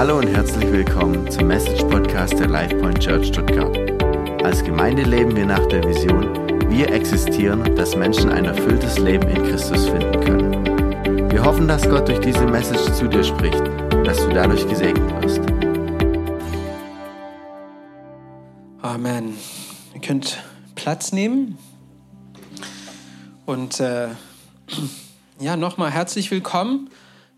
[0.00, 3.76] Hallo und herzlich willkommen zum Message Podcast der LifePoint Church Stuttgart.
[4.42, 6.24] Als Gemeinde leben wir nach der Vision,
[6.70, 11.30] wir existieren, dass Menschen ein erfülltes Leben in Christus finden können.
[11.30, 15.22] Wir hoffen, dass Gott durch diese Message zu dir spricht und dass du dadurch gesegnet
[15.22, 15.40] wirst.
[18.80, 19.34] Amen.
[19.92, 20.42] Ihr könnt
[20.76, 21.58] Platz nehmen
[23.44, 24.08] und äh,
[25.40, 26.88] ja, nochmal herzlich willkommen.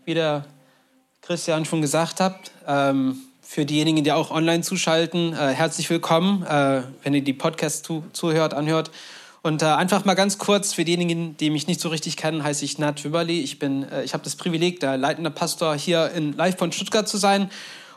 [0.05, 0.45] Wie der
[1.25, 6.81] Christian schon gesagt hat, ähm, für diejenigen, die auch online zuschalten, äh, herzlich willkommen, äh,
[7.01, 8.91] wenn ihr die Podcasts zu, zuhört, anhört.
[9.41, 12.65] Und äh, einfach mal ganz kurz für diejenigen, die mich nicht so richtig kennen, heiße
[12.65, 13.39] ich Nat Wibberli.
[13.39, 17.07] Ich bin, äh, ich habe das Privileg, der leitende Pastor hier in Live von Stuttgart
[17.07, 17.49] zu sein.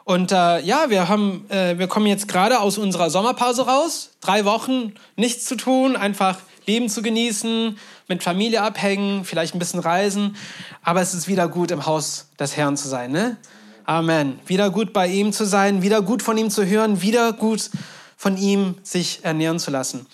[0.05, 4.11] Und äh, ja, wir haben, äh, wir kommen jetzt gerade aus unserer Sommerpause raus.
[4.21, 9.81] Drei Wochen nichts zu tun, einfach Leben zu genießen, mit Familie abhängen, vielleicht ein bisschen
[9.81, 10.37] reisen.
[10.83, 13.13] Aber es ist wieder gut, im Haus des Herrn zu sein.
[13.13, 13.37] Ne?
[13.85, 14.41] Amen.
[14.47, 17.71] Wieder gut bei ihm zu sein, wieder gut von ihm zu hören, wieder gut
[18.17, 20.07] von ihm sich ernähren zu lassen.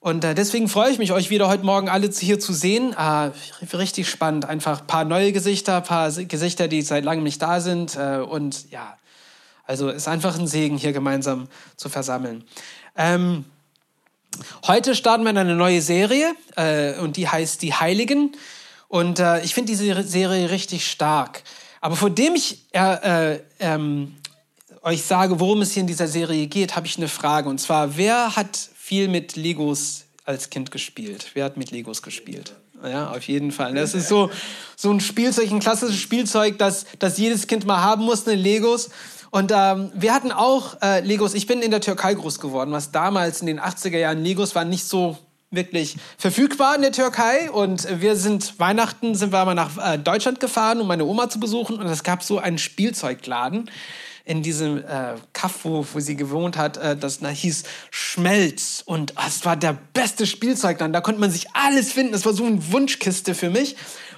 [0.00, 2.92] Und äh, deswegen freue ich mich, euch wieder heute Morgen alle hier zu sehen.
[2.94, 3.30] Äh,
[3.76, 4.46] richtig spannend.
[4.46, 7.96] Einfach ein paar neue Gesichter, ein paar Gesichter, die seit langem nicht da sind.
[7.96, 8.96] Äh, und ja,
[9.64, 12.42] also ist einfach ein Segen, hier gemeinsam zu versammeln.
[12.96, 13.44] Ähm,
[14.66, 18.32] Heute starten wir in eine neue Serie äh, und die heißt Die Heiligen.
[18.88, 21.42] Und äh, ich finde diese Serie richtig stark.
[21.80, 24.16] Aber vor dem ich äh, ähm,
[24.82, 27.48] euch sage, worum es hier in dieser Serie geht, habe ich eine Frage.
[27.48, 31.30] Und zwar, wer hat viel mit Legos als Kind gespielt?
[31.34, 32.54] Wer hat mit Legos gespielt?
[32.84, 33.74] Ja, auf jeden Fall.
[33.74, 34.30] Das ist so,
[34.76, 38.90] so ein Spielzeug, ein klassisches Spielzeug, das, das jedes Kind mal haben muss, eine Legos.
[39.30, 41.34] Und ähm, wir hatten auch äh, Legos.
[41.34, 44.68] Ich bin in der Türkei groß geworden, was damals in den 80er Jahren Legos waren
[44.68, 45.16] nicht so
[45.50, 47.50] wirklich verfügbar in der Türkei.
[47.50, 51.40] Und wir sind Weihnachten sind wir mal nach äh, Deutschland gefahren, um meine Oma zu
[51.40, 51.78] besuchen.
[51.78, 53.70] Und es gab so einen Spielzeugladen
[54.24, 58.82] in diesem äh, Kaff, wo, wo sie gewohnt hat, äh, das na, hieß Schmelz.
[58.86, 60.92] Und ah, es war der beste Spielzeugladen.
[60.92, 62.12] Da konnte man sich alles finden.
[62.12, 63.76] Das war so eine Wunschkiste für mich.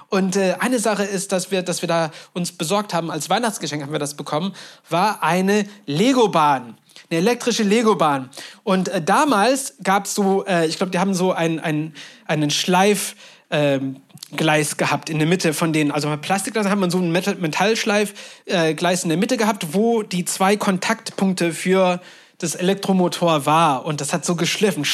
[0.09, 3.81] Und äh, eine Sache ist, dass wir, dass wir da uns besorgt haben, als Weihnachtsgeschenk
[3.81, 4.53] haben wir das bekommen,
[4.89, 6.77] war eine Lego-Bahn
[7.09, 8.29] eine elektrische Lego-Bahn.
[8.63, 11.93] Und äh, damals gab es so, äh, ich glaube, die haben so ein, ein,
[12.25, 13.15] einen Schleif.
[13.49, 13.97] Ähm,
[14.35, 19.03] Gleis gehabt in der Mitte von denen, also bei Plastikglas hat man so ein Metallschleifgleis
[19.03, 22.01] in der Mitte gehabt, wo die zwei Kontaktpunkte für
[22.39, 24.85] das Elektromotor war und das hat so geschliffen.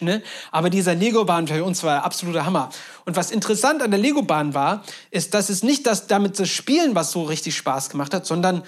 [0.00, 0.22] Ne?
[0.52, 2.70] Aber dieser Lego-Bahn für uns war absoluter Hammer.
[3.04, 6.94] Und was interessant an der Lego-Bahn war, ist, dass es nicht das damit das Spielen,
[6.94, 8.62] was so richtig Spaß gemacht hat, sondern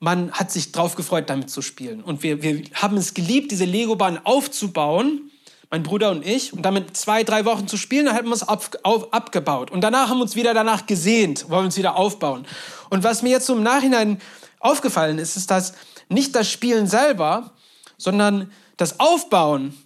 [0.00, 2.02] man hat sich drauf gefreut, damit zu spielen.
[2.02, 5.27] Und wir, wir haben es geliebt, diese Lego-Bahn aufzubauen,
[5.70, 8.48] mein Bruder und ich, und damit zwei, drei Wochen zu spielen, dann haben wir es
[8.48, 9.70] ab, auf, abgebaut.
[9.70, 12.46] Und danach haben wir uns wieder danach gesehnt, wollen uns wieder aufbauen.
[12.88, 14.20] Und was mir jetzt so im Nachhinein
[14.60, 15.74] aufgefallen ist, ist, dass
[16.08, 17.52] nicht das Spielen selber,
[17.98, 19.76] sondern das Aufbauen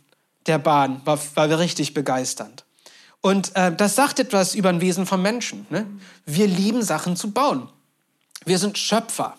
[0.46, 2.64] der Bahn war, war richtig begeisternd.
[3.20, 5.66] Und äh, das sagt etwas über ein Wesen von Menschen.
[5.70, 5.86] Ne?
[6.26, 7.68] Wir lieben Sachen zu bauen.
[8.44, 9.36] Wir sind Schöpfer.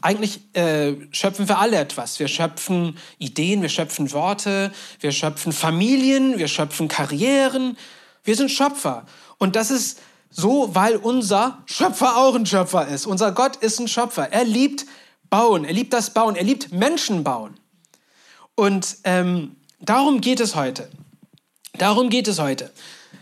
[0.00, 2.18] Eigentlich äh, schöpfen wir alle etwas.
[2.18, 7.76] Wir schöpfen Ideen, wir schöpfen Worte, wir schöpfen Familien, wir schöpfen Karrieren.
[8.24, 9.04] Wir sind Schöpfer.
[9.38, 10.00] Und das ist
[10.30, 13.06] so, weil unser Schöpfer auch ein Schöpfer ist.
[13.06, 14.32] Unser Gott ist ein Schöpfer.
[14.32, 14.86] Er liebt
[15.28, 17.58] Bauen, er liebt das Bauen, er liebt Menschen bauen.
[18.54, 20.90] Und ähm, darum geht es heute.
[21.78, 22.70] Darum geht es heute.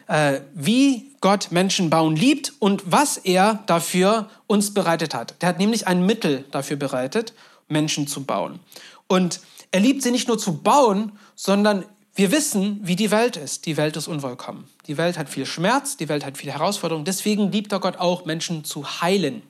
[0.06, 5.40] Äh, wie Gott Menschen bauen liebt und was er dafür uns bereitet hat.
[5.42, 7.34] Der hat nämlich ein Mittel dafür bereitet,
[7.68, 8.58] Menschen zu bauen.
[9.06, 13.66] Und er liebt sie nicht nur zu bauen, sondern wir wissen, wie die Welt ist.
[13.66, 14.64] Die Welt ist unvollkommen.
[14.86, 17.04] Die Welt hat viel Schmerz, die Welt hat viel Herausforderung.
[17.04, 19.42] Deswegen liebt er Gott auch, Menschen zu heilen.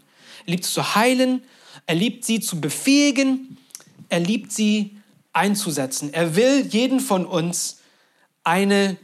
[0.47, 1.42] Er liebt sie zu heilen,
[1.86, 3.59] er liebt sie zu befähigen,
[4.09, 4.97] er liebt sie
[5.32, 6.12] einzusetzen.
[6.12, 7.78] Er will jeden von uns
[8.44, 8.97] eine,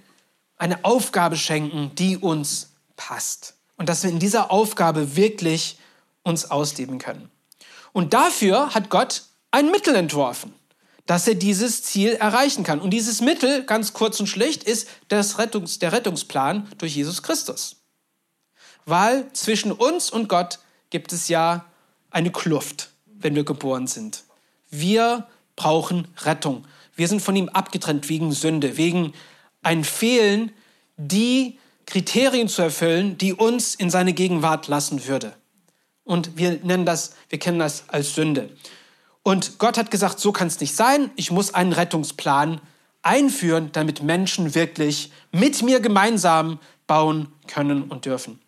[0.59, 3.55] eine Aufgabe schenken, die uns passt.
[3.77, 5.79] Und dass wir in dieser Aufgabe wirklich
[6.23, 7.31] uns ausleben können.
[7.93, 10.55] Und dafür hat Gott ein Mittel entworfen,
[11.07, 12.81] dass er dieses Ziel erreichen kann.
[12.81, 17.77] Und dieses Mittel, ganz kurz und schlicht, ist das Rettungs-, der Rettungsplan durch Jesus Christus.
[18.87, 20.59] Weil zwischen uns und Gott
[20.91, 21.65] gibt es ja
[22.11, 24.25] eine Kluft, wenn wir geboren sind.
[24.71, 26.67] Wir brauchen Rettung.
[26.95, 29.13] Wir sind von ihm abgetrennt wegen Sünde, wegen
[29.67, 30.53] ein Fehlen,
[30.97, 35.35] die Kriterien zu erfüllen, die uns in seine Gegenwart lassen würde.
[36.05, 38.49] Und wir nennen das, wir kennen das als Sünde.
[39.25, 41.11] Und Gott hat gesagt, so kann es nicht sein.
[41.17, 42.61] Ich muss einen Rettungsplan
[43.03, 48.39] einführen, damit Menschen wirklich mit mir gemeinsam bauen können und dürfen.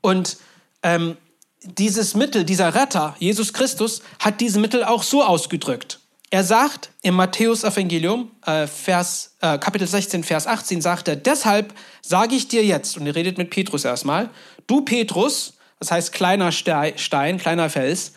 [0.00, 0.38] Und
[0.82, 1.18] ähm,
[1.62, 6.00] dieses Mittel, dieser Retter, Jesus Christus, hat diese Mittel auch so ausgedrückt.
[6.34, 11.72] Er sagt im Matthäus Evangelium, äh, Vers, äh, Kapitel 16, Vers 18, sagt er, deshalb
[12.02, 14.30] sage ich dir jetzt, und er redet mit Petrus erstmal,
[14.66, 18.14] du Petrus, das heißt kleiner Stein, kleiner Fels,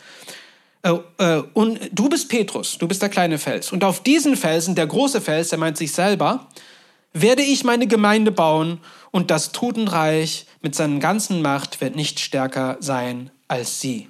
[0.81, 3.71] äh, äh, und du bist Petrus, du bist der kleine Fels.
[3.71, 6.47] Und auf diesen Felsen, der große Fels, der meint sich selber,
[7.13, 8.79] werde ich meine Gemeinde bauen
[9.11, 14.09] und das Totenreich mit seiner ganzen Macht wird nicht stärker sein als sie.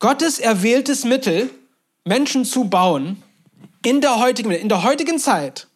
[0.00, 1.50] Gottes erwähltes Mittel,
[2.04, 3.22] Menschen zu bauen,
[3.84, 5.68] in der heutigen, in der heutigen Zeit,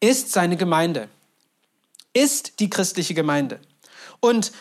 [0.00, 1.08] ist seine Gemeinde,
[2.12, 3.60] ist die christliche Gemeinde.
[4.20, 4.52] Und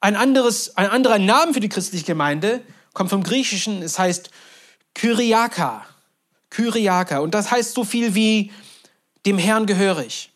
[0.00, 2.62] ein, anderes, ein anderer Name für die christliche Gemeinde
[2.92, 4.30] kommt vom Griechischen, es heißt
[4.94, 5.86] Kyriaka.
[6.50, 7.18] Kyriaka.
[7.18, 8.52] Und das heißt so viel wie
[9.26, 10.30] dem Herrn gehörig.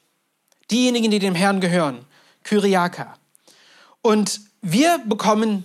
[0.70, 2.04] Diejenigen, die dem Herrn gehören.
[2.44, 3.14] Kyriaka.
[4.02, 5.64] Und wir bekommen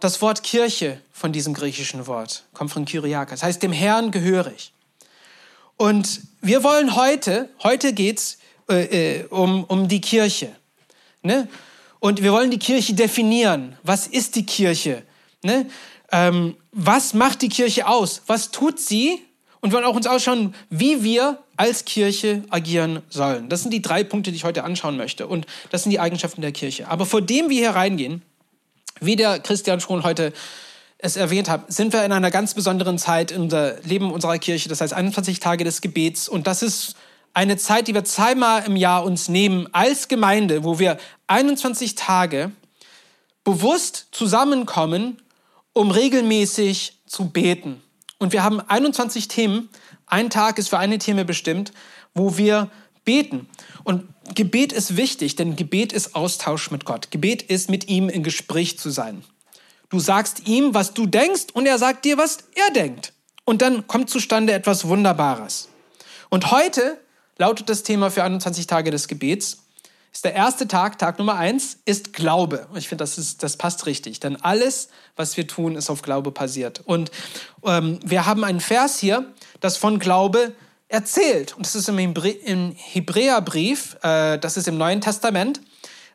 [0.00, 3.30] das Wort Kirche von diesem griechischen Wort, kommt von Kyriaka.
[3.30, 4.72] Das heißt, dem Herrn gehörig.
[5.76, 8.38] Und wir wollen heute, heute geht's
[8.68, 10.54] äh, äh, um, um die Kirche.
[11.22, 11.48] Ne?
[12.00, 13.76] Und wir wollen die Kirche definieren.
[13.82, 15.02] Was ist die Kirche?
[15.42, 15.66] Ne?
[16.12, 18.22] Ähm, was macht die Kirche aus?
[18.26, 19.22] Was tut sie?
[19.60, 23.48] Und wollen auch uns ausschauen, wie wir als Kirche agieren sollen.
[23.48, 25.26] Das sind die drei Punkte, die ich heute anschauen möchte.
[25.26, 26.88] Und das sind die Eigenschaften der Kirche.
[26.88, 28.22] Aber vor dem wir hier reingehen,
[29.00, 30.32] wie der Christian schon heute
[30.98, 33.48] es erwähnt hat, sind wir in einer ganz besonderen Zeit im
[33.84, 34.68] Leben unserer Kirche.
[34.68, 36.28] Das heißt 21 Tage des Gebets.
[36.28, 36.96] Und das ist
[37.34, 40.96] eine Zeit, die wir zweimal im Jahr uns nehmen als Gemeinde, wo wir
[41.26, 42.50] 21 Tage
[43.44, 45.20] bewusst zusammenkommen,
[45.74, 47.82] um regelmäßig zu beten.
[48.18, 49.68] Und wir haben 21 Themen.
[50.06, 51.72] Ein Tag ist für eine Thema bestimmt,
[52.14, 52.70] wo wir
[53.04, 53.48] beten.
[53.84, 54.04] Und
[54.34, 57.10] Gebet ist wichtig, denn Gebet ist Austausch mit Gott.
[57.10, 59.24] Gebet ist mit ihm in Gespräch zu sein.
[59.88, 63.12] Du sagst ihm, was du denkst, und er sagt dir, was er denkt.
[63.44, 65.68] Und dann kommt zustande etwas Wunderbares.
[66.28, 66.98] Und heute
[67.38, 69.58] lautet das Thema für 21 Tage des Gebets.
[70.12, 72.66] Ist der erste Tag, Tag Nummer eins, ist Glaube.
[72.70, 76.30] Und ich finde, das, das passt richtig, denn alles, was wir tun, ist auf Glaube
[76.30, 76.80] basiert.
[76.84, 77.10] Und
[77.64, 80.52] ähm, wir haben einen Vers hier, das von Glaube
[80.88, 81.56] erzählt.
[81.56, 85.60] Und das ist im, im Hebräerbrief, äh, das ist im Neuen Testament,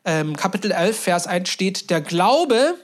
[0.04, 2.74] ähm, Kapitel 11, Vers 1 steht, der Glaube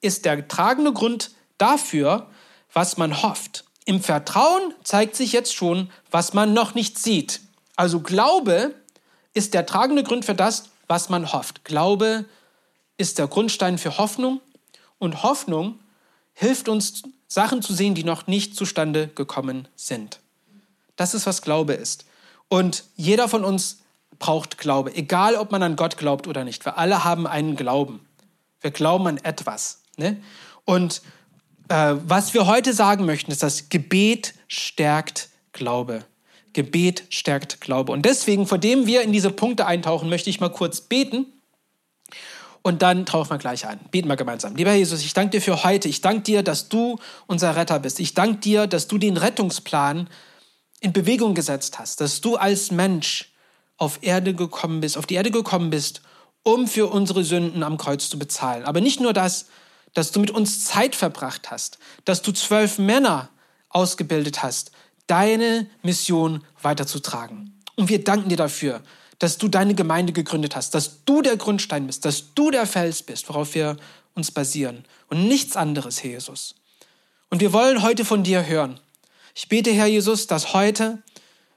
[0.00, 2.28] ist der tragende Grund dafür,
[2.72, 3.64] was man hofft.
[3.84, 7.40] Im Vertrauen zeigt sich jetzt schon, was man noch nicht sieht.
[7.76, 8.74] Also Glaube
[9.34, 11.64] ist der tragende Grund für das, was man hofft.
[11.64, 12.24] Glaube
[12.98, 14.40] ist der Grundstein für Hoffnung
[14.98, 15.78] und Hoffnung
[16.34, 20.20] hilft uns, Sachen zu sehen, die noch nicht zustande gekommen sind.
[21.00, 22.04] Das ist, was Glaube ist.
[22.48, 23.78] Und jeder von uns
[24.18, 26.66] braucht Glaube, egal ob man an Gott glaubt oder nicht.
[26.66, 28.06] Wir alle haben einen Glauben.
[28.60, 29.80] Wir glauben an etwas.
[29.96, 30.22] Ne?
[30.66, 31.00] Und
[31.70, 36.04] äh, was wir heute sagen möchten, ist, dass Gebet stärkt Glaube.
[36.52, 37.92] Gebet stärkt Glaube.
[37.92, 41.24] Und deswegen, vor dem wir in diese Punkte eintauchen, möchte ich mal kurz beten.
[42.60, 43.80] Und dann tauchen wir gleich ein.
[43.90, 44.54] Beten wir gemeinsam.
[44.54, 45.88] Lieber Jesus, ich danke dir für heute.
[45.88, 48.00] Ich danke dir, dass du unser Retter bist.
[48.00, 50.06] Ich danke dir, dass du den Rettungsplan
[50.80, 52.00] in Bewegung gesetzt hast.
[52.00, 53.32] Dass du als Mensch
[53.76, 56.02] auf Erde gekommen bist, auf die Erde gekommen bist,
[56.42, 58.64] um für unsere Sünden am Kreuz zu bezahlen.
[58.64, 59.46] Aber nicht nur das,
[59.94, 63.28] dass du mit uns Zeit verbracht hast, dass du zwölf Männer
[63.68, 64.72] ausgebildet hast,
[65.06, 67.58] deine Mission weiterzutragen.
[67.76, 68.82] Und wir danken dir dafür,
[69.18, 73.02] dass du deine Gemeinde gegründet hast, dass du der Grundstein bist, dass du der Fels
[73.02, 73.76] bist, worauf wir
[74.14, 76.54] uns basieren und nichts anderes, Jesus.
[77.28, 78.80] Und wir wollen heute von dir hören.
[79.34, 81.02] Ich bete, Herr Jesus, dass heute,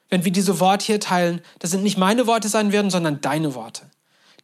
[0.09, 3.55] wenn wir diese Worte hier teilen, das sind nicht meine Worte sein werden, sondern deine
[3.55, 3.89] Worte.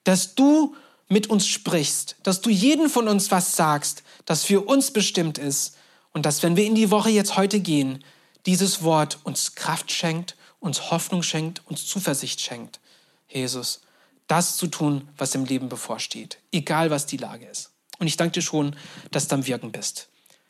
[0.03, 0.75] Dass du
[1.07, 5.75] mit uns sprichst, dass du jeden von uns was sagst, das für uns bestimmt ist
[6.13, 8.03] und dass, wenn wir in die Woche jetzt heute gehen,
[8.45, 12.79] dieses Wort uns Kraft schenkt, uns Hoffnung schenkt, uns Zuversicht schenkt.
[13.27, 13.81] Jesus,
[14.27, 17.71] das zu tun, was im Leben bevorsteht, egal was die Lage ist.
[17.99, 18.75] Und ich danke dir schon,
[19.11, 20.09] dass du am Wirken bist.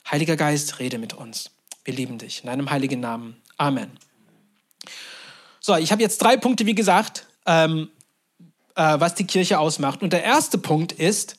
[0.10, 1.52] Heiliger Geist, rede mit uns.
[1.90, 2.42] Wir lieben dich.
[2.44, 3.36] In deinem heiligen Namen.
[3.58, 3.90] Amen.
[5.60, 7.90] So, ich habe jetzt drei Punkte, wie gesagt, ähm,
[8.76, 10.04] äh, was die Kirche ausmacht.
[10.04, 11.38] Und der erste Punkt ist,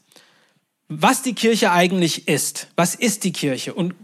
[0.89, 2.67] was die Kirche eigentlich ist.
[2.75, 3.75] Was ist die Kirche?
[3.75, 3.95] Und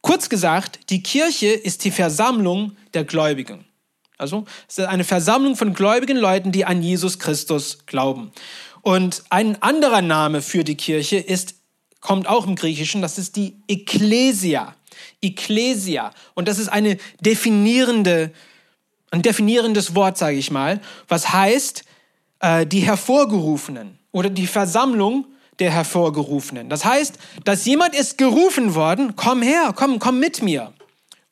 [0.00, 3.66] Kurz gesagt, die Kirche ist die Versammlung der Gläubigen.
[4.16, 8.32] Also es ist eine Versammlung von gläubigen Leuten, die an Jesus Christus glauben.
[8.80, 11.56] Und ein anderer Name für die Kirche ist,
[12.00, 14.74] kommt auch im Griechischen, das ist die Ecclesia.
[15.22, 16.12] Ecclesia.
[16.34, 18.32] Und das ist eine definierende,
[19.10, 21.84] ein definierendes Wort, sage ich mal, was heißt
[22.40, 25.26] äh, die Hervorgerufenen oder die Versammlung
[25.58, 26.68] der Hervorgerufenen.
[26.68, 30.72] Das heißt, dass jemand ist gerufen worden, komm her, komm, komm mit mir.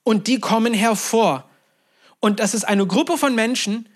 [0.05, 1.49] Und die kommen hervor.
[2.21, 3.89] Und das ist eine Gruppe von Menschen,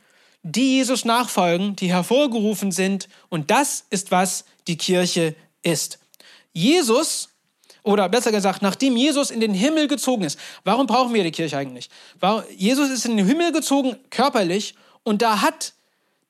[0.43, 3.09] die Jesus nachfolgen, die hervorgerufen sind.
[3.29, 5.99] Und das ist, was die Kirche ist.
[6.53, 7.31] Jesus,
[7.83, 11.57] oder besser gesagt, nachdem Jesus in den Himmel gezogen ist, warum brauchen wir die Kirche
[11.57, 11.91] eigentlich?
[12.57, 15.73] Jesus ist in den Himmel gezogen, körperlich, und da hat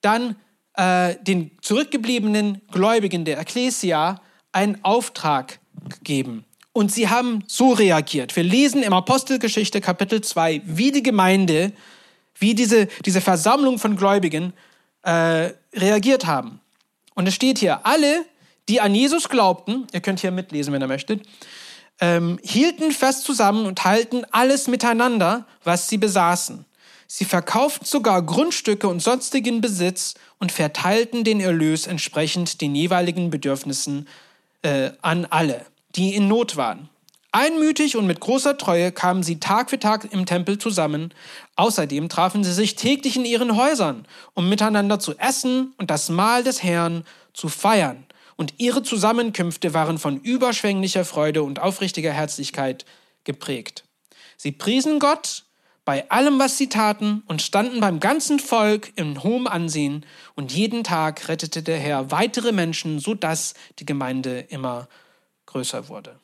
[0.01, 0.37] dann
[0.75, 4.21] äh, den zurückgebliebenen Gläubigen der Ekklesia
[4.53, 6.45] einen Auftrag gegeben.
[6.73, 8.35] Und sie haben so reagiert.
[8.35, 11.73] Wir lesen im Apostelgeschichte Kapitel 2, wie die Gemeinde,
[12.35, 14.55] wie diese, diese Versammlung von Gläubigen
[15.03, 16.61] äh, reagiert haben.
[17.15, 18.25] Und es steht hier, alle,
[18.69, 21.23] die an Jesus glaubten, ihr könnt hier mitlesen, wenn ihr möchtet,
[22.01, 26.65] ähm, hielten fest zusammen und teilten alles miteinander, was sie besaßen.
[27.07, 34.09] Sie verkauften sogar Grundstücke und sonstigen Besitz und verteilten den Erlös entsprechend den jeweiligen Bedürfnissen
[34.63, 36.89] äh, an alle, die in Not waren.
[37.31, 41.15] Einmütig und mit großer Treue kamen sie Tag für Tag im Tempel zusammen.
[41.57, 46.45] Außerdem trafen sie sich täglich in ihren Häusern, um miteinander zu essen und das Mahl
[46.45, 48.07] des Herrn zu feiern.
[48.37, 52.85] Und ihre Zusammenkünfte waren von überschwänglicher Freude und aufrichtiger Herzlichkeit
[53.25, 53.85] geprägt.
[54.37, 55.45] Sie priesen Gott
[55.85, 60.85] bei allem, was sie taten, und standen beim ganzen Volk in hohem Ansehen, und jeden
[60.85, 64.89] Tag rettete der Herr weitere Menschen, so dass die Gemeinde immer
[65.47, 66.19] größer wurde.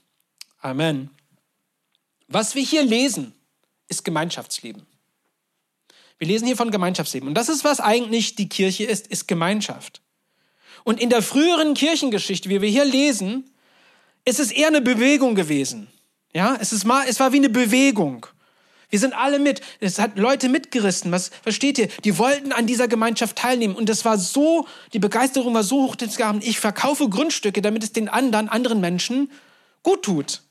[0.61, 1.11] Amen.
[2.29, 3.33] Was wir hier lesen,
[3.88, 4.87] ist Gemeinschaftsleben.
[6.19, 7.29] Wir lesen hier von Gemeinschaftsleben.
[7.29, 10.03] Und das ist, was eigentlich die Kirche ist, ist Gemeinschaft.
[10.85, 13.50] Und in der früheren Kirchengeschichte, wie wir hier lesen,
[14.25, 15.88] ist es eher eine Bewegung gewesen.
[16.35, 18.26] Ja, es, ist mal, es war wie eine Bewegung.
[18.90, 19.61] Wir sind alle mit.
[19.80, 21.12] Es hat Leute mitgerissen.
[21.12, 21.88] Was versteht ihr?
[22.04, 23.75] Die wollten an dieser Gemeinschaft teilnehmen.
[23.75, 27.61] Und das war so, die Begeisterung war so hoch, dass sie haben, ich verkaufe Grundstücke,
[27.61, 29.30] damit es den anderen, anderen Menschen
[29.82, 30.42] gut tut.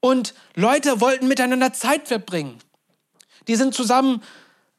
[0.00, 2.58] Und Leute wollten miteinander Zeit verbringen.
[3.48, 4.22] Die sind zusammen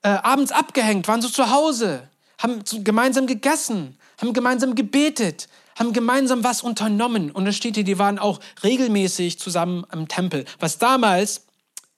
[0.03, 6.43] äh, abends abgehängt, waren so zu Hause, haben gemeinsam gegessen, haben gemeinsam gebetet, haben gemeinsam
[6.43, 7.31] was unternommen.
[7.31, 11.45] Und es steht hier, die waren auch regelmäßig zusammen am Tempel, was damals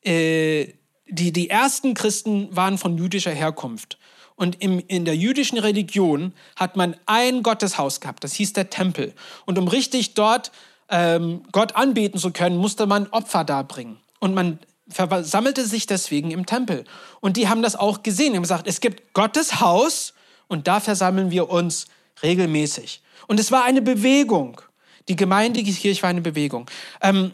[0.04, 0.74] äh,
[1.10, 3.98] die, die ersten Christen waren von jüdischer Herkunft.
[4.36, 9.14] Und im, in der jüdischen Religion hat man ein Gotteshaus gehabt, das hieß der Tempel.
[9.46, 10.52] Und um richtig dort
[10.90, 13.98] ähm, Gott anbeten zu können, musste man Opfer darbringen.
[14.20, 14.60] Und man
[14.90, 16.86] versammelte sich deswegen im Tempel.
[17.20, 18.34] Und die haben das auch gesehen.
[18.34, 20.14] Die haben gesagt, es gibt Gottes Haus
[20.48, 21.88] und da versammeln wir uns
[22.24, 23.02] regelmäßig.
[23.28, 24.62] Und es war eine Bewegung.
[25.08, 26.70] Die Gemeinde, die Kirche war eine Bewegung.
[27.02, 27.32] Ähm,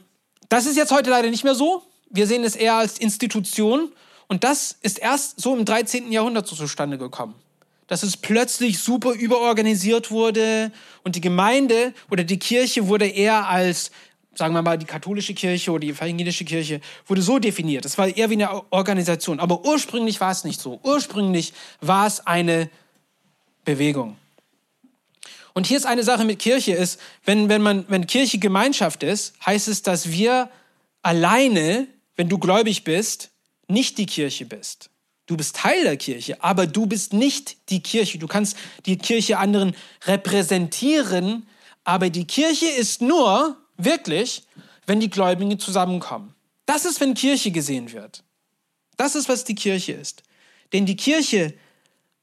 [0.50, 3.92] das ist jetzt heute leider nicht mehr so wir sehen es eher als Institution.
[4.28, 6.12] Und das ist erst so im 13.
[6.12, 7.36] Jahrhundert so zustande gekommen.
[7.88, 10.72] Dass es plötzlich super überorganisiert wurde
[11.04, 13.92] und die Gemeinde oder die Kirche wurde eher als,
[14.36, 17.84] sagen wir mal, die katholische Kirche oder die evangelische Kirche, wurde so definiert.
[17.84, 19.40] Es war eher wie eine Organisation.
[19.40, 20.80] Aber ursprünglich war es nicht so.
[20.84, 22.70] Ursprünglich war es eine
[23.66, 24.16] Bewegung.
[25.53, 29.33] Und hier ist eine Sache mit Kirche ist, wenn, wenn man, wenn Kirche Gemeinschaft ist,
[29.45, 30.50] heißt es, dass wir
[31.01, 33.31] alleine wenn du gläubig bist,
[33.67, 34.89] nicht die Kirche bist.
[35.25, 38.17] Du bist Teil der Kirche, aber du bist nicht die Kirche.
[38.17, 41.48] Du kannst die Kirche anderen repräsentieren,
[41.83, 44.43] aber die Kirche ist nur wirklich,
[44.86, 46.36] wenn die Gläubigen zusammenkommen.
[46.65, 48.24] Das ist, wenn Kirche gesehen wird.
[48.98, 50.24] Das ist, was die Kirche ist.
[50.74, 51.53] Denn die Kirche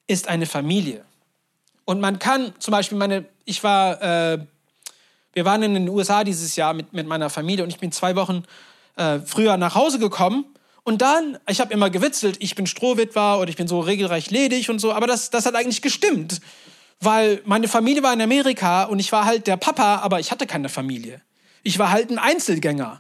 [0.07, 1.05] ist eine Familie.
[1.91, 4.39] Und man kann zum Beispiel, meine, ich war, äh,
[5.33, 8.15] wir waren in den USA dieses Jahr mit, mit meiner Familie und ich bin zwei
[8.15, 8.45] Wochen
[8.95, 10.45] äh, früher nach Hause gekommen
[10.85, 14.71] und dann, ich habe immer gewitzelt, ich bin Strohwitwer oder ich bin so regelrecht ledig
[14.71, 16.41] und so, aber das, das hat eigentlich gestimmt,
[17.01, 20.47] weil meine Familie war in Amerika und ich war halt der Papa, aber ich hatte
[20.47, 21.21] keine Familie.
[21.65, 22.99] Ich war halt ein Einzelgänger.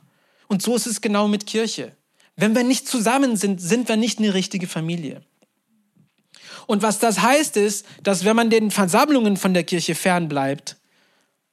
[0.48, 1.92] Und so ist es genau mit Kirche.
[2.34, 5.22] Wenn wir nicht zusammen sind, sind wir nicht eine richtige Familie.
[6.70, 10.76] Und was das heißt ist, dass wenn man den Versammlungen von der Kirche fernbleibt,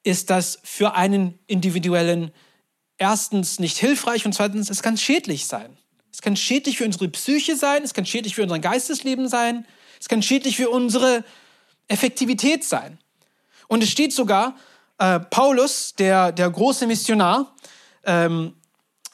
[0.04, 2.30] ist das für einen individuellen
[3.00, 5.76] erstens nicht hilfreich und zweitens, es kann schädlich sein.
[6.14, 9.66] Es kann schädlich für unsere Psyche sein, es kann schädlich für unser Geistesleben sein,
[10.00, 11.24] es kann schädlich für unsere
[11.88, 13.00] Effektivität sein.
[13.68, 14.56] Und es steht sogar,
[15.00, 17.56] äh, Paulus, der, der große Missionar,
[18.04, 18.54] ähm,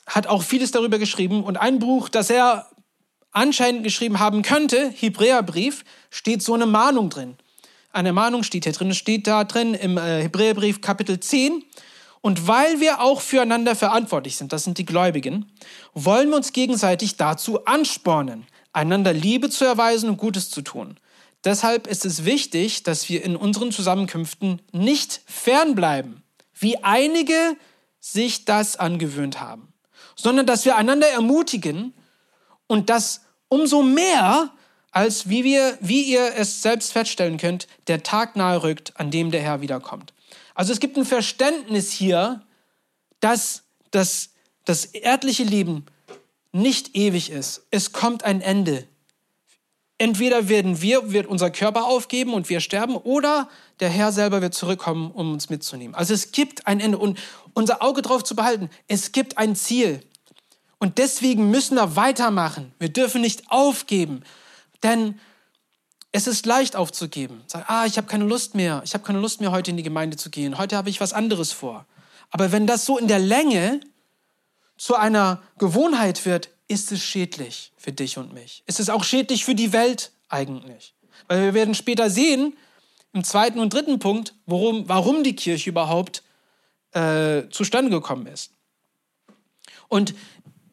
[0.05, 1.45] hat auch vieles darüber geschrieben.
[1.45, 2.67] Und ein Buch, das er
[3.33, 7.35] anscheinend geschrieben haben könnte, Hebräerbrief, steht so eine Mahnung drin.
[7.91, 11.63] Eine Mahnung steht hier drin, steht da drin im äh, Hebräerbrief Kapitel 10,
[12.23, 15.51] und weil wir auch füreinander verantwortlich sind, das sind die Gläubigen,
[15.93, 20.97] wollen wir uns gegenseitig dazu anspornen, einander Liebe zu erweisen und Gutes zu tun.
[21.43, 26.23] Deshalb ist es wichtig, dass wir in unseren Zusammenkünften nicht fernbleiben,
[26.57, 27.57] wie einige
[27.99, 29.73] sich das angewöhnt haben,
[30.15, 31.93] sondern dass wir einander ermutigen
[32.73, 34.49] und das umso mehr,
[34.91, 39.29] als wie, wir, wie ihr es selbst feststellen könnt, der Tag nahe rückt, an dem
[39.29, 40.11] der Herr wiederkommt.
[40.55, 42.41] Also es gibt ein Verständnis hier,
[43.19, 43.61] dass
[43.91, 44.31] das,
[44.65, 45.85] das erdliche Leben
[46.51, 47.61] nicht ewig ist.
[47.69, 48.87] Es kommt ein Ende.
[49.99, 53.49] Entweder werden wir, wird unser Körper aufgeben und wir sterben, oder
[53.81, 55.93] der Herr selber wird zurückkommen, um uns mitzunehmen.
[55.93, 57.19] Also es gibt ein Ende und
[57.53, 58.71] unser Auge drauf zu behalten.
[58.87, 60.01] Es gibt ein Ziel.
[60.83, 62.73] Und deswegen müssen wir weitermachen.
[62.77, 64.21] Wir dürfen nicht aufgeben,
[64.83, 65.17] denn
[66.11, 67.41] es ist leicht aufzugeben.
[67.47, 68.81] Sagen, ah, ich habe keine Lust mehr.
[68.83, 70.57] Ich habe keine Lust mehr, heute in die Gemeinde zu gehen.
[70.57, 71.85] Heute habe ich was anderes vor.
[72.31, 73.79] Aber wenn das so in der Länge
[74.75, 78.61] zu einer Gewohnheit wird, ist es schädlich für dich und mich.
[78.65, 80.95] Es ist auch schädlich für die Welt eigentlich.
[81.29, 82.57] Weil wir werden später sehen,
[83.13, 86.23] im zweiten und dritten Punkt, worum, warum die Kirche überhaupt
[86.91, 88.51] äh, zustande gekommen ist.
[89.87, 90.13] Und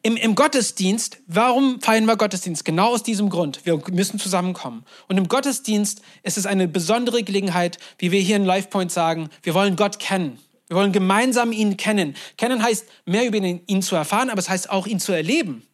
[0.03, 2.65] im, im Gottesdienst, warum feiern wir Gottesdienst?
[2.65, 3.65] Genau aus diesem Grund.
[3.65, 4.83] Wir müssen zusammenkommen.
[5.07, 9.53] Und im Gottesdienst ist es eine besondere Gelegenheit, wie wir hier in LifePoint sagen, wir
[9.53, 10.39] wollen Gott kennen.
[10.67, 12.15] Wir wollen gemeinsam ihn kennen.
[12.37, 15.67] Kennen heißt, mehr über ihn, ihn zu erfahren, aber es heißt auch, ihn zu erleben.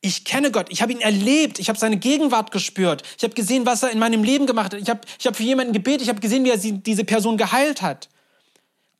[0.00, 3.66] Ich kenne Gott, ich habe ihn erlebt, ich habe seine Gegenwart gespürt, ich habe gesehen,
[3.66, 6.08] was er in meinem Leben gemacht hat, ich habe ich hab für jemanden gebetet, ich
[6.08, 8.08] habe gesehen, wie er sie, diese Person geheilt hat.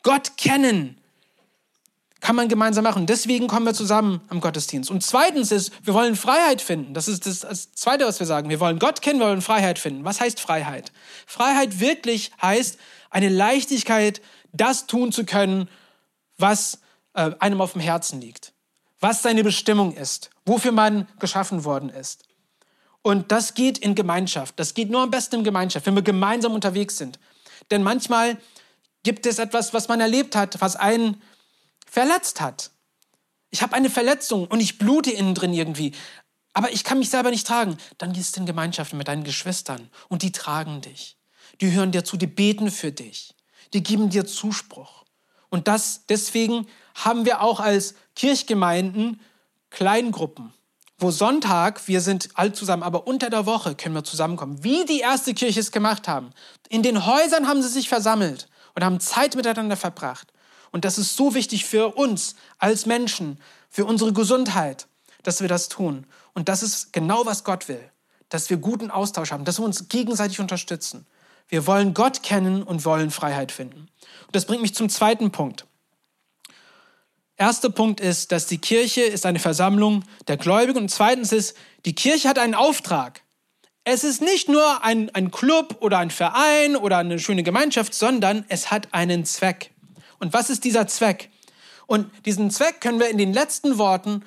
[0.03, 1.00] Gott kennen
[2.21, 3.07] kann man gemeinsam machen.
[3.07, 4.91] Deswegen kommen wir zusammen am Gottesdienst.
[4.91, 6.95] Und zweitens ist, wir wollen Freiheit finden.
[6.95, 8.51] Das ist das, das Zweite, was wir sagen.
[8.51, 10.05] Wir wollen Gott kennen, wir wollen Freiheit finden.
[10.05, 10.93] Was heißt Freiheit?
[11.27, 12.79] Freiheit wirklich heißt
[13.11, 14.21] eine Leichtigkeit,
[14.53, 15.69] das tun zu können,
[16.37, 16.81] was
[17.15, 18.53] äh, einem auf dem Herzen liegt,
[19.01, 22.25] was seine Bestimmung ist, wofür man geschaffen worden ist.
[23.03, 24.59] Und das geht in Gemeinschaft.
[24.59, 27.19] Das geht nur am besten in Gemeinschaft, wenn wir gemeinsam unterwegs sind.
[27.71, 28.37] Denn manchmal
[29.03, 31.23] gibt es etwas, was man erlebt hat, was einen
[31.91, 32.71] verletzt hat.
[33.51, 35.93] Ich habe eine Verletzung und ich blute innen drin irgendwie.
[36.53, 37.77] Aber ich kann mich selber nicht tragen.
[37.99, 41.17] Dann gehst du in Gemeinschaft mit deinen Geschwistern und die tragen dich.
[41.61, 43.35] Die hören dir zu, die beten für dich
[43.73, 45.05] die geben dir Zuspruch.
[45.49, 49.21] Und das, deswegen haben wir auch als Kirchgemeinden
[49.71, 50.53] Kleingruppen,
[50.99, 55.01] wo Sonntag, wir sind alle zusammen, aber unter der Woche können wir zusammenkommen, wie die
[55.01, 56.31] erste Kirche es gemacht haben.
[56.69, 60.33] In den Häusern haben sie sich versammelt und haben Zeit miteinander verbracht.
[60.73, 64.87] Und das ist so wichtig für uns als Menschen, für unsere Gesundheit,
[65.23, 66.07] dass wir das tun.
[66.35, 67.91] Und das ist genau, was Gott will,
[68.29, 71.07] dass wir guten Austausch haben, dass wir uns gegenseitig unterstützen.
[71.49, 73.89] Wir wollen Gott kennen und wollen Freiheit finden.
[74.27, 75.67] Und das bringt mich zum zweiten Punkt.
[77.37, 80.79] Erster Punkt ist, dass die Kirche ist eine Versammlung der Gläubigen.
[80.79, 81.57] Und zweitens ist,
[81.87, 83.23] die Kirche hat einen Auftrag.
[83.83, 88.45] Es ist nicht nur ein, ein Club oder ein Verein oder eine schöne Gemeinschaft, sondern
[88.49, 89.70] es hat einen Zweck.
[90.21, 91.31] Und was ist dieser Zweck?
[91.87, 94.25] Und diesen Zweck können wir in den letzten Worten,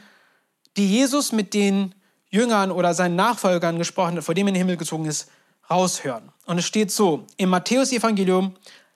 [0.75, 1.95] die Jesus mit den
[2.29, 5.29] Jüngern oder seinen Nachfolgern gesprochen hat, vor dem er in den Himmel gezogen ist,
[5.69, 6.29] raushören.
[6.45, 8.55] Und es steht so, im Matthäus-Evangelium,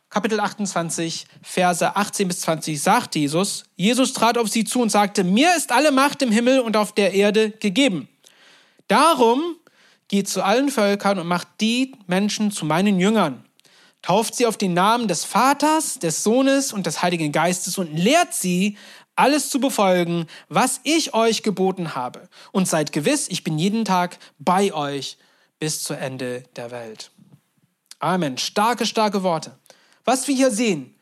[0.10, 5.24] Kapitel 28, Verse 18 bis 20, sagt Jesus, Jesus trat auf sie zu und sagte,
[5.24, 8.10] mir ist alle Macht im Himmel und auf der Erde gegeben.
[8.88, 9.42] Darum
[10.08, 13.47] geht zu allen Völkern und macht die Menschen zu meinen Jüngern.
[14.02, 18.34] Tauft sie auf den Namen des Vaters, des Sohnes und des Heiligen Geistes und lehrt
[18.34, 18.78] sie,
[19.18, 22.30] alles zu befolgen, was ich euch geboten habe.
[22.52, 25.18] Und seid gewiss, ich bin jeden Tag bei euch
[25.60, 27.12] bis zu Ende der Welt.
[28.00, 28.38] Amen.
[28.38, 29.58] Starke, starke Worte.
[30.06, 30.96] Was wir hier sehen,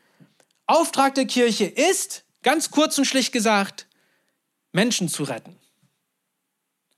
[0.66, 3.86] Auftrag der Kirche ist, ganz kurz und schlicht gesagt,
[4.72, 5.56] Menschen zu retten.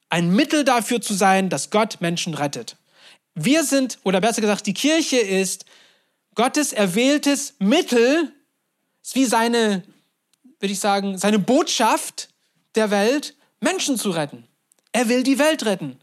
[0.08, 2.76] Ein Mittel dafür zu sein, dass Gott Menschen rettet.
[3.34, 5.64] Wir sind, oder besser gesagt, die Kirche ist
[6.38, 8.32] Gottes erwähltes Mittel,
[9.02, 9.82] ist wie seine,
[10.60, 12.28] würde ich sagen, seine Botschaft
[12.76, 14.46] der Welt, Menschen zu retten.
[14.92, 15.98] Er will die Welt retten.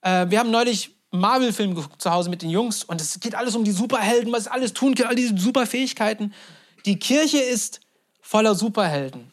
[0.00, 3.64] Äh, wir haben neulich Marvel-Film zu Hause mit den Jungs und es geht alles um
[3.64, 6.32] die Superhelden, was alles tun können, all diese Superfähigkeiten.
[6.86, 7.80] Die Kirche ist
[8.22, 9.30] voller Superhelden,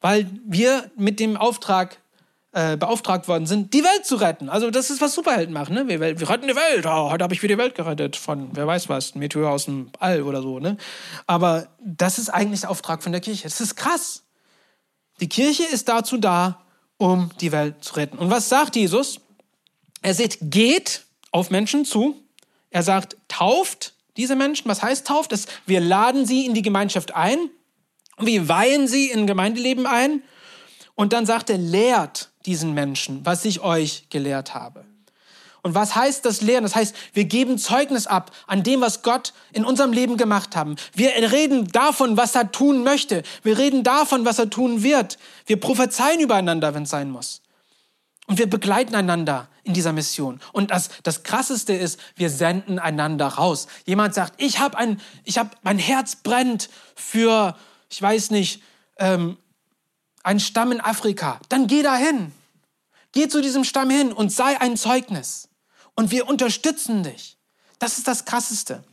[0.00, 1.98] weil wir mit dem Auftrag
[2.52, 4.48] äh, beauftragt worden sind, die Welt zu retten.
[4.50, 5.74] Also das ist, was Superhelden machen.
[5.74, 5.88] Ne?
[5.88, 6.84] Wir, wir retten die Welt.
[6.86, 9.90] Oh, heute habe ich wieder die Welt gerettet von, wer weiß was, Meteor aus dem
[9.98, 10.58] All oder so.
[10.58, 10.76] Ne?
[11.26, 13.44] Aber das ist eigentlich der Auftrag von der Kirche.
[13.44, 14.24] Das ist krass.
[15.20, 16.60] Die Kirche ist dazu da,
[16.98, 18.18] um die Welt zu retten.
[18.18, 19.20] Und was sagt Jesus?
[20.02, 22.16] Er sagt, geht auf Menschen zu.
[22.70, 24.68] Er sagt, tauft diese Menschen.
[24.68, 25.32] Was heißt tauft?
[25.32, 27.38] Das, wir laden sie in die Gemeinschaft ein.
[28.18, 30.22] Wir weihen sie in Gemeindeleben ein.
[30.94, 34.84] Und dann sagt er, lehrt diesen Menschen, was ich euch gelehrt habe.
[35.62, 36.64] Und was heißt das Lehren?
[36.64, 40.74] Das heißt, wir geben Zeugnis ab an dem, was Gott in unserem Leben gemacht haben.
[40.92, 43.22] Wir reden davon, was er tun möchte.
[43.44, 45.18] Wir reden davon, was er tun wird.
[45.46, 47.42] Wir prophezeien übereinander, wenn es sein muss.
[48.26, 50.40] Und wir begleiten einander in dieser Mission.
[50.52, 53.68] Und das, das Krasseste ist, wir senden einander raus.
[53.84, 57.56] Jemand sagt, ich habe ein, ich habe, mein Herz brennt für,
[57.88, 58.62] ich weiß nicht,
[58.98, 59.36] ähm,
[60.22, 61.40] einen Stamm in Afrika.
[61.48, 62.32] Dann geh dahin.
[63.12, 65.48] Geh zu diesem Stamm hin und sei ein Zeugnis.
[65.94, 67.36] Und wir unterstützen dich.
[67.78, 68.84] Das ist das Krasseste.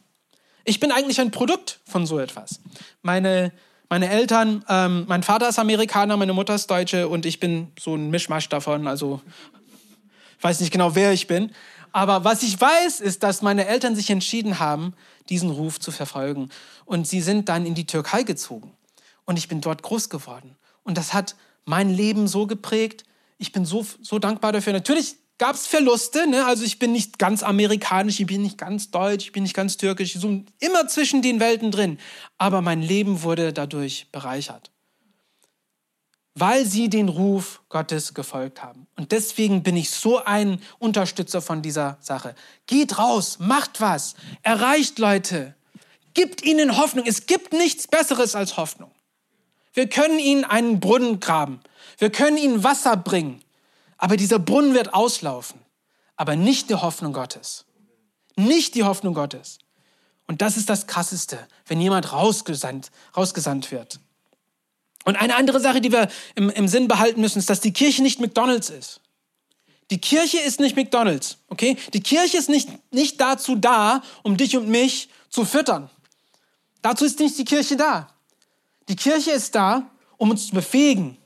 [0.66, 2.60] Ich bin eigentlich ein Produkt von so etwas.
[3.02, 3.54] Meine,
[3.88, 7.96] meine Eltern, ähm, mein Vater ist Amerikaner, meine Mutter ist Deutsche und ich bin so
[7.96, 8.88] ein Mischmasch davon.
[8.88, 9.22] Also
[10.42, 11.52] weiß nicht genau, wer ich bin.
[11.92, 14.94] Aber was ich weiß, ist, dass meine Eltern sich entschieden haben,
[15.30, 16.50] diesen Ruf zu verfolgen.
[16.86, 18.74] Und sie sind dann in die Türkei gezogen.
[19.26, 20.56] Und ich bin dort groß geworden.
[20.90, 23.04] Und das hat mein Leben so geprägt.
[23.38, 24.74] Ich bin so, so dankbar dafür.
[24.74, 26.28] Natürlich gab es Verluste.
[26.28, 26.48] Ne?
[26.48, 29.78] Also ich bin nicht ganz amerikanisch, ich bin nicht ganz deutsch, ich bin nicht ganz
[29.78, 32.00] türkisch, so immer zwischen den Welten drin.
[32.40, 34.72] Aber mein Leben wurde dadurch bereichert,
[36.34, 38.88] weil sie den Ruf Gottes gefolgt haben.
[38.96, 42.34] Und deswegen bin ich so ein Unterstützer von dieser Sache.
[42.66, 45.54] Geht raus, macht was, erreicht Leute,
[46.16, 47.06] gibt ihnen Hoffnung.
[47.06, 48.90] Es gibt nichts Besseres als Hoffnung.
[49.80, 51.62] Wir können ihnen einen Brunnen graben.
[52.00, 53.42] Wir können ihnen Wasser bringen.
[53.98, 55.62] Aber dieser Brunnen wird auslaufen.
[56.18, 57.64] Aber nicht die Hoffnung Gottes.
[58.36, 59.60] Nicht die Hoffnung Gottes.
[60.28, 64.02] Und das ist das Krasseste, wenn jemand rausgesandt, rausgesandt wird.
[65.06, 68.04] Und eine andere Sache, die wir im, im Sinn behalten müssen, ist, dass die Kirche
[68.04, 69.00] nicht McDonald's ist.
[69.92, 71.78] Die Kirche ist nicht McDonald's, okay?
[71.94, 75.90] Die Kirche ist nicht, nicht dazu da, um dich und mich zu füttern.
[76.82, 78.14] Dazu ist nicht die Kirche da.
[78.90, 81.18] Die Kirche ist da, um uns zu befähigen,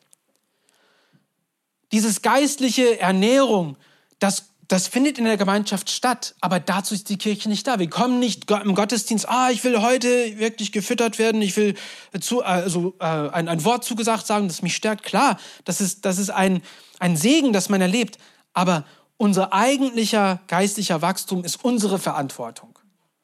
[1.93, 3.77] dieses geistliche Ernährung,
[4.19, 7.79] das, das findet in der Gemeinschaft statt, aber dazu ist die Kirche nicht da.
[7.79, 11.75] Wir kommen nicht im Gottesdienst, ah, ich will heute wirklich gefüttert werden, ich will
[12.19, 15.03] zu, also, äh, ein, ein Wort zugesagt sagen, das mich stärkt.
[15.03, 16.61] Klar, das ist, das ist ein,
[16.99, 18.17] ein Segen, das man erlebt,
[18.53, 18.83] aber
[19.17, 22.77] unser eigentlicher geistlicher Wachstum ist unsere Verantwortung,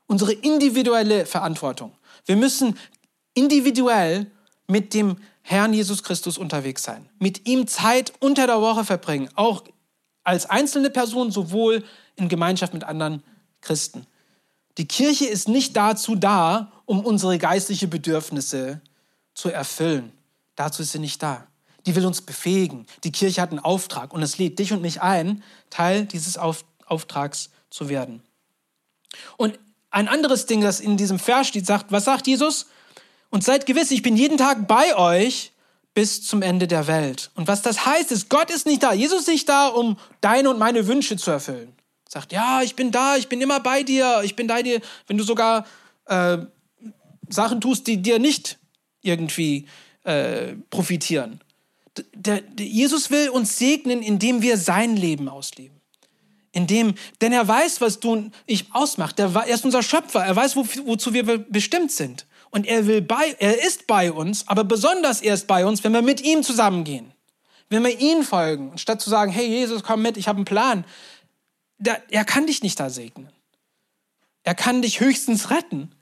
[0.08, 1.91] unsere individuelle Verantwortung.
[2.25, 2.78] Wir müssen
[3.39, 4.30] individuell
[4.67, 9.63] mit dem Herrn Jesus Christus unterwegs sein, mit ihm Zeit unter der Woche verbringen, auch
[10.23, 11.84] als einzelne Person, sowohl
[12.17, 13.23] in Gemeinschaft mit anderen
[13.62, 14.06] Christen.
[14.78, 18.82] Die Kirche ist nicht dazu da, um unsere geistlichen Bedürfnisse
[19.34, 20.12] zu erfüllen.
[20.56, 21.47] Dazu ist sie nicht da.
[21.86, 22.86] Die will uns befähigen.
[23.06, 26.65] Die Kirche hat einen Auftrag und es lädt dich und mich ein, Teil dieses Auf
[26.86, 28.21] Auftrags zu werden.
[29.38, 29.58] Und
[29.91, 32.67] ein anderes Ding, das in diesem Vers steht, sagt, was sagt Jesus?
[33.30, 35.52] Und seid gewiss, ich bin jeden Tag bei euch
[35.94, 37.32] bis zum Ende der Welt.
[37.36, 38.94] Und was das heißt, ist, Gott ist nicht da.
[38.94, 41.74] Jesus ist nicht da, um deine und meine Wünsche zu erfüllen.
[42.08, 45.18] Sagt, ja, ich bin da, ich bin immer bei dir, ich bin bei dir, wenn
[45.18, 45.65] du sogar
[46.06, 46.39] äh,
[47.30, 48.58] Sachen tust, die dir nicht
[49.02, 49.68] irgendwie
[50.04, 51.42] äh, profitieren.
[52.13, 55.80] Der, der, Jesus will uns segnen, indem wir sein Leben ausleben.
[56.52, 59.20] Indem, denn er weiß, was du und ich ausmacht.
[59.20, 60.26] Er, er ist unser Schöpfer.
[60.26, 62.26] Er weiß, wo, wozu wir bestimmt sind.
[62.51, 65.93] Und er will bei, er ist bei uns, aber besonders er ist bei uns, wenn
[65.93, 67.12] wir mit ihm zusammengehen.
[67.69, 70.85] Wenn wir ihm folgen, statt zu sagen, hey Jesus, komm mit, ich habe einen Plan.
[71.77, 73.29] Der, er kann dich nicht da segnen.
[74.43, 75.93] Er kann dich höchstens retten,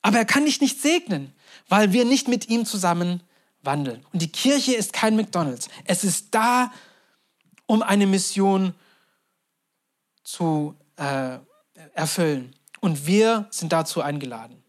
[0.00, 1.32] aber er kann dich nicht segnen,
[1.68, 3.22] weil wir nicht mit ihm zusammen
[3.62, 4.04] wandeln.
[4.12, 5.68] Und die Kirche ist kein McDonald's.
[5.84, 6.72] Es ist da,
[7.66, 8.74] um eine Mission
[10.24, 11.38] zu äh,
[11.94, 12.54] erfüllen.
[12.80, 14.61] Und wir sind dazu eingeladen.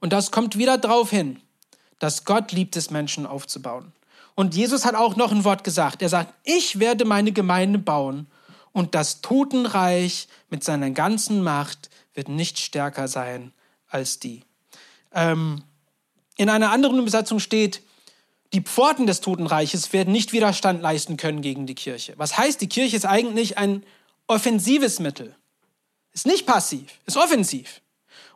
[0.00, 1.40] Und das kommt wieder darauf hin,
[1.98, 3.92] dass Gott liebt es, Menschen aufzubauen.
[4.34, 6.00] Und Jesus hat auch noch ein Wort gesagt.
[6.00, 8.28] Er sagt, ich werde meine Gemeinde bauen
[8.72, 13.52] und das Totenreich mit seiner ganzen Macht wird nicht stärker sein
[13.88, 14.42] als die.
[15.12, 15.62] Ähm,
[16.36, 17.82] in einer anderen Übersetzung steht,
[18.52, 22.14] die Pforten des Totenreiches werden nicht Widerstand leisten können gegen die Kirche.
[22.16, 23.84] Was heißt, die Kirche ist eigentlich ein
[24.26, 25.34] offensives Mittel.
[26.12, 27.80] Ist nicht passiv, ist offensiv.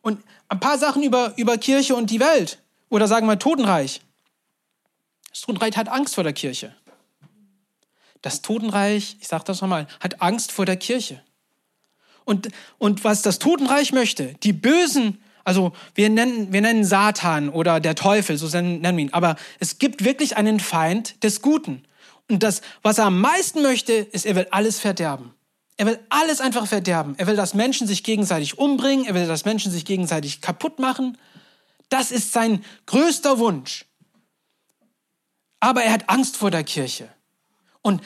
[0.03, 2.59] Und ein paar Sachen über, über Kirche und die Welt.
[2.91, 4.03] Oder sagen wir Totenreich.
[5.31, 6.75] Das Totenreich hat Angst vor der Kirche.
[8.21, 11.23] Das Totenreich, ich sage das nochmal, hat Angst vor der Kirche.
[12.25, 17.81] Und, und was das Totenreich möchte, die Bösen, also wir nennen, wir nennen Satan oder
[17.81, 21.85] der Teufel, so nennen wir ihn, aber es gibt wirklich einen Feind des Guten.
[22.29, 25.35] Und das, was er am meisten möchte, ist, er will alles verderben.
[25.77, 27.15] Er will alles einfach verderben.
[27.19, 29.07] Er will, dass Menschen sich gegenseitig umbringen.
[29.07, 31.19] Er will, dass Menschen sich gegenseitig kaputt machen.
[31.89, 33.87] Das ist sein größter Wunsch.
[35.61, 37.09] Aber er hat Angst vor der Kirche.
[37.81, 38.03] Und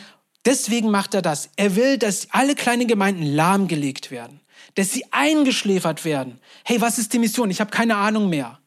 [0.46, 1.50] Deswegen macht er das.
[1.56, 4.40] Er will, dass alle kleinen Gemeinden lahmgelegt werden,
[4.76, 6.40] dass sie eingeschläfert werden.
[6.64, 7.50] Hey, was ist die Mission?
[7.50, 8.60] Ich habe keine Ahnung mehr.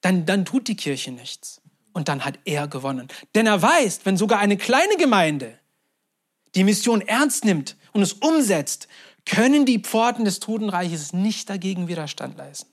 [0.00, 1.60] Dann, dann tut die Kirche nichts.
[1.92, 3.06] Und dann hat er gewonnen.
[3.36, 5.56] Denn er weiß, wenn sogar eine kleine Gemeinde
[6.58, 8.88] die Mission ernst nimmt und es umsetzt,
[9.24, 12.68] können die Pforten des Totenreiches nicht dagegen Widerstand leisten.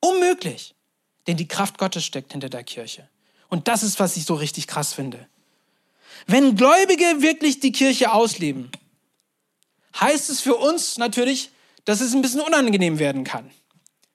[0.00, 0.74] Unmöglich.
[1.28, 3.08] Denn die Kraft Gottes steckt hinter der Kirche.
[3.48, 5.28] Und das ist, was ich so richtig krass finde.
[6.26, 8.72] Wenn Gläubige wirklich die Kirche ausleben,
[10.00, 11.50] heißt es für uns natürlich,
[11.84, 13.50] dass es ein bisschen unangenehm werden kann.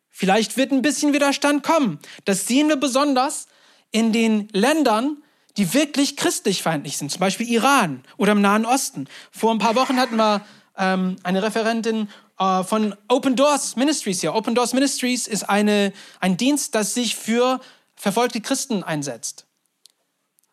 [0.10, 2.00] Vielleicht wird ein bisschen Widerstand kommen.
[2.26, 3.48] Das sehen wir besonders
[3.92, 5.24] in den Ländern,
[5.58, 9.08] die wirklich christlich feindlich sind, zum Beispiel Iran oder im Nahen Osten.
[9.32, 10.46] Vor ein paar Wochen hatten wir
[10.78, 12.10] ähm, eine Referentin
[12.40, 14.34] äh, von Open Doors Ministries hier.
[14.34, 17.60] Open Doors Ministries ist eine, ein Dienst, das sich für
[17.96, 19.46] verfolgte Christen einsetzt.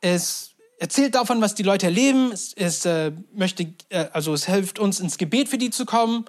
[0.01, 2.31] Es erzählt davon, was die Leute erleben.
[2.33, 6.25] Es, es äh, möchte, äh, also es hilft uns ins Gebet für die zu kommen,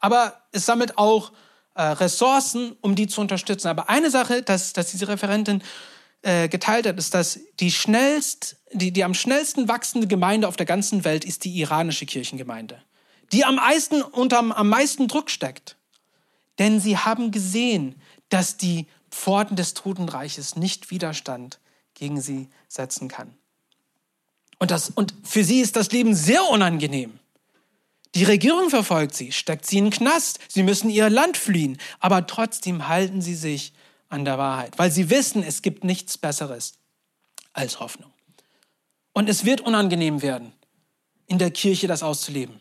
[0.00, 1.32] aber es sammelt auch
[1.74, 3.68] äh, Ressourcen, um die zu unterstützen.
[3.68, 5.62] Aber eine Sache, dass, dass diese Referentin
[6.22, 10.66] äh, geteilt hat, ist, dass die schnellst, die, die am schnellsten wachsende Gemeinde auf der
[10.66, 12.82] ganzen Welt ist die iranische Kirchengemeinde,
[13.32, 15.76] die am meisten unter am meisten Druck steckt.
[16.58, 21.58] Denn sie haben gesehen, dass die Pforten des Totenreiches nicht Widerstand
[21.94, 23.34] gegen sie setzen kann.
[24.58, 27.18] Und, das, und für sie ist das Leben sehr unangenehm.
[28.14, 32.26] Die Regierung verfolgt sie, steckt sie in den Knast, sie müssen ihr Land fliehen, aber
[32.26, 33.72] trotzdem halten sie sich
[34.12, 36.74] an der Wahrheit, weil sie wissen, es gibt nichts Besseres
[37.54, 38.12] als Hoffnung.
[39.14, 40.52] Und es wird unangenehm werden,
[41.26, 42.60] in der Kirche das auszuleben,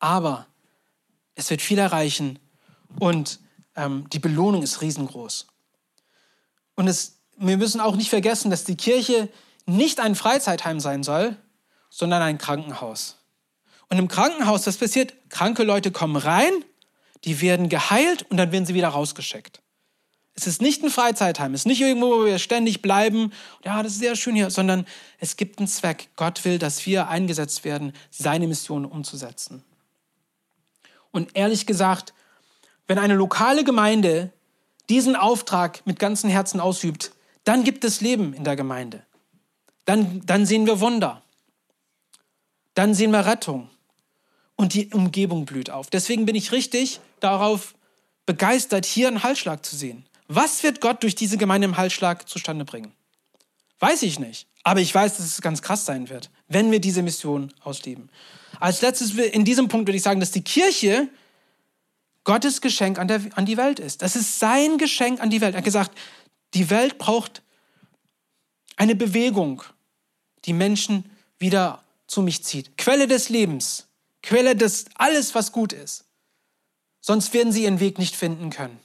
[0.00, 0.46] aber
[1.36, 2.40] es wird viel erreichen
[2.98, 3.38] und
[3.76, 5.46] ähm, die Belohnung ist riesengroß.
[6.74, 9.28] Und es, wir müssen auch nicht vergessen, dass die Kirche
[9.66, 11.36] nicht ein Freizeitheim sein soll,
[11.90, 13.18] sondern ein Krankenhaus.
[13.88, 15.14] Und im Krankenhaus, was passiert?
[15.30, 16.52] Kranke Leute kommen rein,
[17.22, 19.62] die werden geheilt und dann werden sie wieder rausgeschickt.
[20.38, 23.32] Es ist nicht ein Freizeitheim, es ist nicht irgendwo, wo wir ständig bleiben,
[23.64, 24.86] ja, das ist sehr schön hier, sondern
[25.18, 26.08] es gibt einen Zweck.
[26.16, 29.64] Gott will, dass wir eingesetzt werden, seine Mission umzusetzen.
[31.10, 32.14] Und ehrlich gesagt,
[32.86, 34.32] wenn eine lokale Gemeinde
[34.88, 37.12] diesen Auftrag mit ganzem Herzen ausübt,
[37.44, 39.02] dann gibt es Leben in der Gemeinde
[39.88, 41.22] dann, dann sehen wir Wunder.
[42.74, 43.70] Dann sehen wir Rettung.
[44.54, 45.88] Und die Umgebung blüht auf.
[45.88, 47.74] Deswegen bin ich richtig darauf
[48.26, 50.04] begeistert, hier einen Halsschlag zu sehen.
[50.28, 52.92] Was wird Gott durch diese Gemeinde im Halsschlag zustande bringen?
[53.80, 54.46] Weiß ich nicht.
[54.62, 58.10] Aber ich weiß, dass es ganz krass sein wird, wenn wir diese Mission ausleben.
[58.60, 61.08] Als letztes in diesem Punkt würde ich sagen, dass die Kirche
[62.24, 64.02] Gottes Geschenk an, der, an die Welt ist.
[64.02, 65.54] Das ist sein Geschenk an die Welt.
[65.54, 65.96] Er hat gesagt,
[66.52, 67.42] die Welt braucht
[68.76, 69.62] eine Bewegung,
[70.44, 72.76] die Menschen wieder zu mich zieht.
[72.76, 73.86] Quelle des Lebens,
[74.22, 76.04] Quelle des alles, was gut ist.
[77.00, 78.78] Sonst werden sie ihren Weg nicht finden können.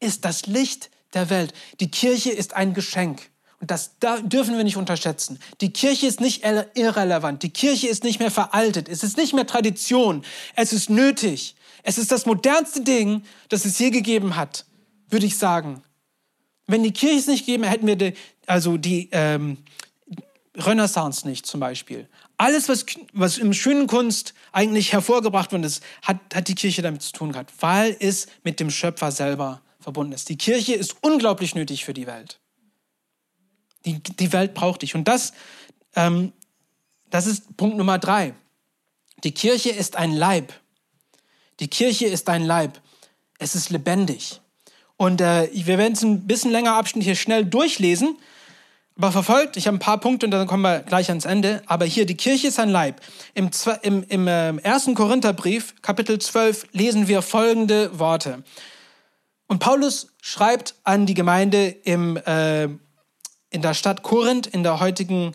[0.00, 1.52] Ist das Licht der Welt.
[1.80, 3.30] Die Kirche ist ein Geschenk.
[3.60, 5.38] Und das da dürfen wir nicht unterschätzen.
[5.60, 7.42] Die Kirche ist nicht irrelevant.
[7.42, 8.88] Die Kirche ist nicht mehr veraltet.
[8.88, 10.24] Es ist nicht mehr Tradition.
[10.54, 11.56] Es ist nötig.
[11.82, 14.66] Es ist das modernste Ding, das es je gegeben hat,
[15.08, 15.82] würde ich sagen.
[16.66, 18.14] Wenn die Kirche es nicht gegeben hätten wir die,
[18.46, 19.58] also die, ähm,
[20.56, 22.08] Renaissance nicht zum Beispiel.
[22.38, 27.02] Alles, was, was im schönen Kunst eigentlich hervorgebracht worden ist, hat, hat die Kirche damit
[27.02, 30.28] zu tun gehabt, weil es mit dem Schöpfer selber verbunden ist.
[30.28, 32.40] Die Kirche ist unglaublich nötig für die Welt.
[33.84, 34.96] Die, die Welt braucht dich.
[34.96, 35.32] Und das,
[35.94, 36.32] ähm,
[37.08, 38.34] das ist Punkt Nummer drei.
[39.22, 40.52] Die Kirche ist ein Leib.
[41.60, 42.82] Die Kirche ist ein Leib.
[43.38, 44.40] Es ist lebendig.
[44.96, 48.18] Und äh, wir werden es ein bisschen länger Abschnitt hier schnell durchlesen.
[48.96, 51.62] Aber verfolgt, ich habe ein paar Punkte und dann kommen wir gleich ans Ende.
[51.66, 53.00] Aber hier, die Kirche ist ein Leib.
[53.34, 53.50] Im,
[53.82, 58.42] im, im äh, ersten Korintherbrief, Kapitel 12, lesen wir folgende Worte.
[59.46, 65.34] Und Paulus schreibt an die Gemeinde im, äh, in der Stadt Korinth, in der heutigen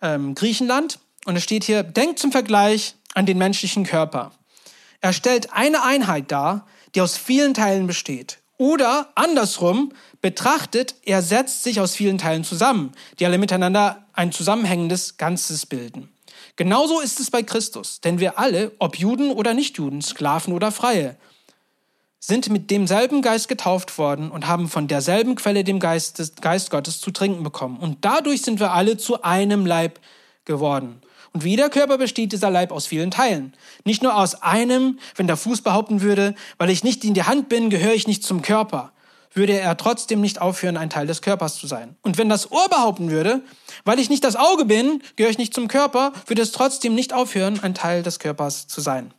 [0.00, 0.98] ähm, Griechenland.
[1.26, 4.32] Und es steht hier, denkt zum Vergleich an den menschlichen Körper.
[5.00, 8.38] Er stellt eine Einheit dar, die aus vielen Teilen besteht.
[8.56, 15.16] Oder andersrum betrachtet, er setzt sich aus vielen Teilen zusammen, die alle miteinander ein zusammenhängendes
[15.16, 16.08] Ganzes bilden.
[16.56, 21.16] Genauso ist es bei Christus, denn wir alle, ob Juden oder Nichtjuden, Sklaven oder Freie,
[22.26, 26.70] sind mit demselben Geist getauft worden und haben von derselben Quelle dem Geist, des Geist
[26.70, 27.78] Gottes zu trinken bekommen.
[27.78, 30.00] Und dadurch sind wir alle zu einem Leib
[30.46, 31.02] geworden.
[31.32, 33.54] Und wie der Körper besteht dieser Leib aus vielen Teilen.
[33.84, 37.48] Nicht nur aus einem, wenn der Fuß behaupten würde, weil ich nicht in die Hand
[37.48, 38.92] bin, gehöre ich nicht zum Körper.
[39.36, 41.96] würde er trotzdem nicht aufhören, ein Teil des Körpers zu sein.
[42.02, 43.42] Und wenn das Ohr behaupten würde,
[43.84, 47.12] weil ich nicht das Auge bin, gehöre ich nicht zum Körper, würde es trotzdem nicht
[47.12, 49.12] aufhören, ein Teil des Körpers zu sein.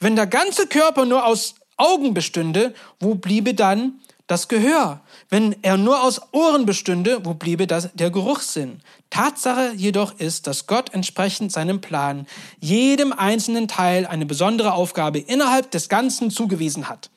[0.00, 5.00] Wenn der ganze Körper nur aus Augen bestünde, wo bliebe dann das Gehör?
[5.28, 8.80] Wenn er nur aus Ohren bestünde, wo bliebe das, der Geruchssinn?
[9.10, 12.26] Tatsache jedoch ist, dass Gott entsprechend seinem Plan
[12.60, 17.10] jedem einzelnen Teil eine besondere Aufgabe innerhalb des Ganzen zugewiesen hat.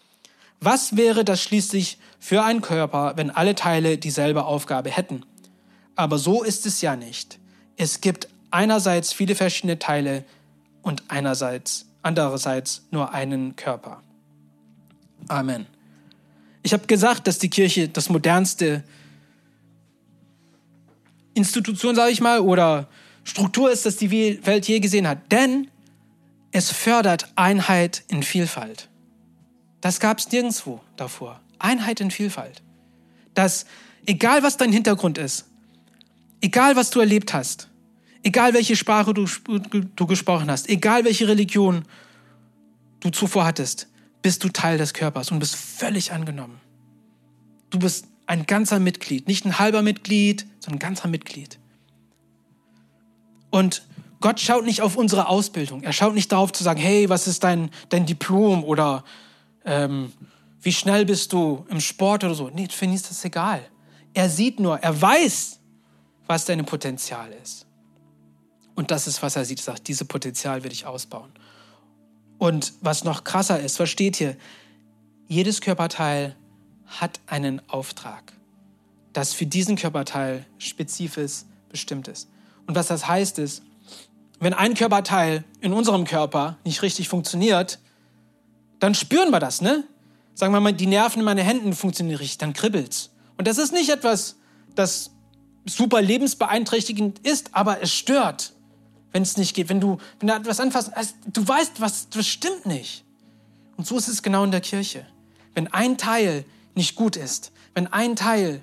[0.60, 5.26] Was wäre das schließlich für ein Körper, wenn alle Teile dieselbe Aufgabe hätten?
[5.96, 7.39] Aber so ist es ja nicht.
[7.78, 10.24] Es gibt einerseits viele verschiedene Teile
[10.82, 14.02] und einerseits, andererseits nur einen Körper.
[15.28, 15.65] Amen.
[16.63, 18.84] Ich habe gesagt, dass die Kirche das modernste
[21.36, 22.88] Institution, sage ich mal, oder
[23.23, 24.12] Struktur ist, das die
[24.45, 25.32] Welt je gesehen hat.
[25.32, 25.69] Denn
[26.51, 28.89] es fördert Einheit in Vielfalt.
[29.82, 31.41] Das gab es nirgendwo davor.
[31.60, 32.63] Einheit in Vielfalt.
[33.34, 33.65] Dass
[34.06, 35.45] egal was dein Hintergrund ist,
[36.41, 37.69] egal was du erlebt hast,
[38.23, 39.28] egal welche Sprache du,
[39.95, 41.84] du gesprochen hast, egal welche Religion
[43.01, 43.88] du zuvor hattest,
[44.26, 46.60] bist du Teil des Körpers und bist völlig angenommen.
[47.70, 51.60] Du bist ein ganzer Mitglied, nicht ein halber Mitglied, sondern ein ganzer Mitglied.
[53.52, 53.84] Und
[54.22, 55.84] Gott schaut nicht auf unsere Ausbildung.
[55.84, 59.04] Er schaut nicht darauf zu sagen, hey, was ist dein, dein Diplom oder
[59.64, 60.12] ähm,
[60.60, 62.50] wie schnell bist du im Sport oder so.
[62.50, 63.62] Nee, für ihn ist das egal.
[64.16, 65.60] Er sieht nur, er weiß,
[66.26, 67.68] was dein Potenzial ist.
[68.74, 69.60] Und das ist, was er sieht.
[69.60, 71.30] Er sagt, dieses Potenzial will ich ausbauen.
[72.46, 74.38] Und was noch krasser ist, versteht hier,
[75.28, 76.36] jedes Körperteil
[76.86, 78.34] hat einen Auftrag,
[79.14, 82.30] das für diesen Körperteil spezifisch bestimmt ist.
[82.68, 83.64] Und was das heißt ist,
[84.40, 87.80] wenn ein Körperteil in unserem Körper nicht richtig funktioniert,
[88.78, 89.84] dann spüren wir das, ne?
[90.36, 93.10] Sagen wir mal, die Nerven in meinen Händen funktionieren richtig, dann kribbelt's.
[93.40, 94.36] Und das ist nicht etwas,
[94.76, 95.10] das
[95.66, 98.54] super lebensbeeinträchtigend ist, aber es stört,
[99.15, 99.69] wenn es nicht geht.
[99.69, 100.91] Wenn du, wenn du etwas anfasst,
[101.25, 103.06] du weißt, was, das stimmt nicht.
[103.78, 105.08] Und so ist es genau in der Kirche.
[105.54, 106.43] Wenn ein Teil
[106.75, 108.62] nicht gut ist, wenn ein Teil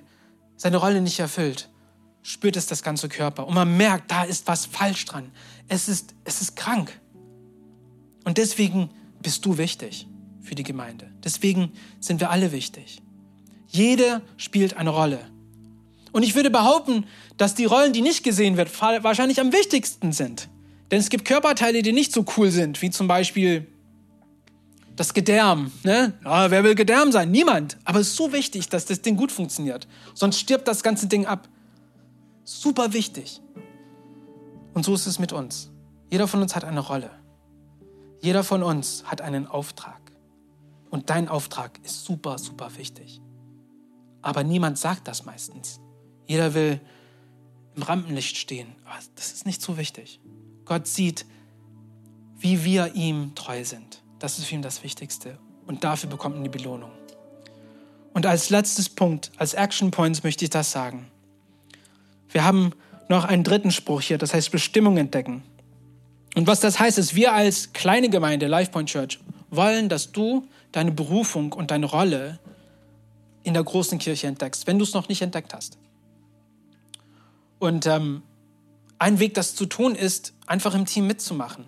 [0.55, 1.69] seine Rolle nicht erfüllt,
[2.21, 3.47] spürt es das ganze Körper.
[3.47, 5.31] Und man merkt, da ist was falsch dran.
[5.69, 6.99] Es ist, es ist krank.
[8.23, 8.91] Und deswegen
[9.23, 10.07] bist du wichtig
[10.39, 11.11] für die Gemeinde.
[11.23, 13.01] Deswegen sind wir alle wichtig.
[13.65, 15.19] Jeder spielt eine Rolle.
[16.13, 18.69] Und ich würde behaupten, dass die Rollen, die nicht gesehen werden,
[19.01, 20.47] wahrscheinlich am wichtigsten sind.
[20.91, 23.67] Denn es gibt Körperteile, die nicht so cool sind, wie zum Beispiel
[24.95, 25.71] das Gedärm.
[25.83, 26.13] Ne?
[26.23, 27.31] Ja, wer will Gedärm sein?
[27.31, 27.77] Niemand.
[27.83, 29.87] Aber es ist so wichtig, dass das Ding gut funktioniert.
[30.13, 31.49] Sonst stirbt das ganze Ding ab.
[32.43, 33.41] Super wichtig.
[34.75, 35.71] Und so ist es mit uns.
[36.11, 37.09] Jeder von uns hat eine Rolle.
[38.21, 39.99] Jeder von uns hat einen Auftrag.
[40.91, 43.19] Und dein Auftrag ist super, super wichtig.
[44.21, 45.79] Aber niemand sagt das meistens.
[46.27, 46.79] Jeder will
[47.75, 48.67] im Rampenlicht stehen.
[48.85, 50.19] Aber das ist nicht so wichtig.
[50.65, 51.25] Gott sieht,
[52.37, 54.01] wie wir ihm treu sind.
[54.19, 55.37] Das ist für ihn das Wichtigste.
[55.65, 56.91] Und dafür bekommt er die Belohnung.
[58.13, 61.07] Und als letztes Punkt, als Action Points möchte ich das sagen.
[62.29, 62.73] Wir haben
[63.09, 65.43] noch einen dritten Spruch hier, das heißt Bestimmung entdecken.
[66.35, 70.91] Und was das heißt, ist, wir als kleine Gemeinde, LifePoint Church, wollen, dass du deine
[70.91, 72.39] Berufung und deine Rolle
[73.43, 75.77] in der großen Kirche entdeckst, wenn du es noch nicht entdeckt hast.
[77.63, 78.23] Und ähm,
[78.99, 81.63] ein Weg, das zu tun, ist, einfach im Team mitzumachen.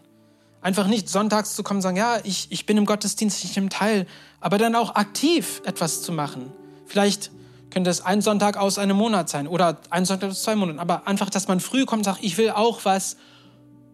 [0.59, 3.69] Einfach nicht sonntags zu kommen und sagen, ja, ich, ich bin im Gottesdienst, ich nehme
[3.69, 4.05] teil,
[4.41, 6.51] aber dann auch aktiv etwas zu machen.
[6.85, 7.31] Vielleicht
[7.69, 11.07] könnte es ein Sonntag aus einem Monat sein oder ein Sonntag aus zwei Monaten, aber
[11.07, 13.15] einfach, dass man früh kommt und sagt, ich will auch was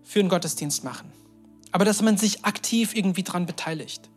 [0.02, 1.14] für einen Gottesdienst machen.
[1.72, 4.10] Aber dass man sich aktiv irgendwie daran beteiligt.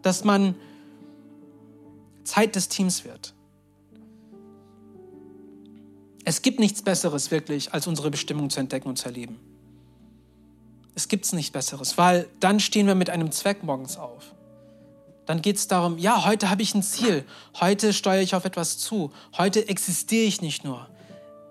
[0.00, 0.54] Dass man
[2.24, 3.34] Zeit des Teams wird.
[6.24, 9.40] Es gibt nichts Besseres wirklich, als unsere Bestimmung zu entdecken und zu erleben.
[10.94, 14.34] Es gibt nichts Besseres, weil dann stehen wir mit einem Zweck morgens auf.
[15.26, 17.24] Dann geht es darum, ja, heute habe ich ein Ziel,
[17.60, 20.88] heute steuere ich auf etwas zu, heute existiere ich nicht nur,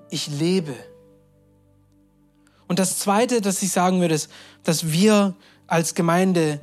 [0.10, 0.76] ich lebe.
[2.68, 4.30] Und das Zweite, das ich sagen würde, ist,
[4.64, 5.36] dass wir
[5.68, 6.60] als Gemeinde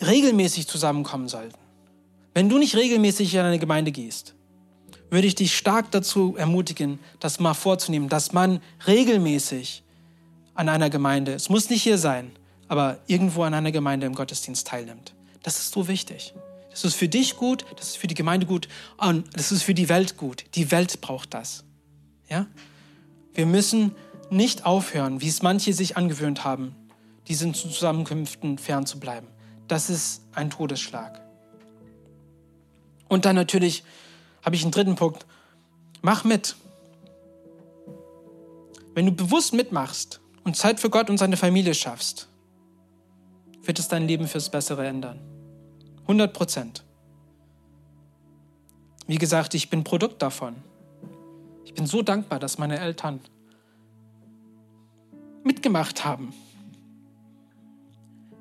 [0.00, 1.58] regelmäßig zusammenkommen sollten.
[2.34, 4.34] Wenn du nicht regelmäßig in eine Gemeinde gehst,
[5.10, 9.82] würde ich dich stark dazu ermutigen, das mal vorzunehmen, dass man regelmäßig
[10.54, 12.32] an einer Gemeinde, es muss nicht hier sein,
[12.68, 15.14] aber irgendwo an einer Gemeinde im Gottesdienst teilnimmt.
[15.42, 16.34] Das ist so wichtig.
[16.70, 19.74] Das ist für dich gut, das ist für die Gemeinde gut und das ist für
[19.74, 20.44] die Welt gut.
[20.54, 21.64] Die Welt braucht das.
[22.28, 22.46] Ja?
[23.34, 23.94] Wir müssen
[24.30, 26.74] nicht aufhören, wie es manche sich angewöhnt haben,
[27.26, 29.28] diesen Zusammenkünften fernzubleiben.
[29.66, 31.20] Das ist ein Todesschlag.
[33.08, 33.84] Und dann natürlich
[34.42, 35.26] habe ich einen dritten Punkt.
[36.02, 36.56] Mach mit.
[38.94, 42.28] Wenn du bewusst mitmachst und Zeit für Gott und seine Familie schaffst,
[43.62, 45.20] wird es dein Leben fürs Bessere ändern.
[46.02, 46.84] 100 Prozent.
[49.06, 50.56] Wie gesagt, ich bin Produkt davon.
[51.64, 53.20] Ich bin so dankbar, dass meine Eltern
[55.44, 56.32] mitgemacht haben.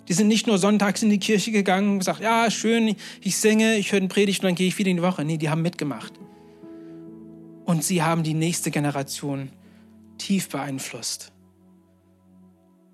[0.07, 3.75] Die sind nicht nur sonntags in die Kirche gegangen und gesagt, ja, schön, ich singe,
[3.75, 5.25] ich höre eine Predigt und dann gehe ich wieder in die Woche.
[5.25, 6.13] Nee, die haben mitgemacht.
[7.65, 9.51] Und sie haben die nächste Generation
[10.17, 11.33] tief beeinflusst.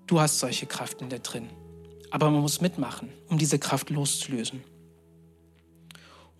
[0.06, 1.48] Du hast solche Kraft in dir drin.
[2.10, 4.62] Aber man muss mitmachen, um diese Kraft loszulösen.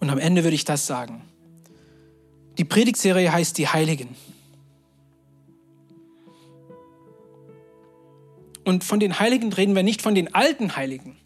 [0.01, 1.23] Und am Ende würde ich das sagen.
[2.59, 4.09] Die Predigtserie heißt Die Heiligen.
[8.65, 11.17] Und von den Heiligen reden wir nicht von den alten Heiligen.